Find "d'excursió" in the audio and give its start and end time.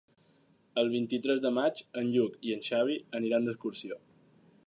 3.49-4.01